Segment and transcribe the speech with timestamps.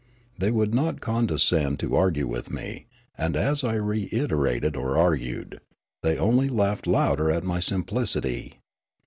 [0.39, 5.61] They would not condescend to argue with me, and as I reiterated or argued,
[6.01, 8.57] they only laughed louder at my simplicity.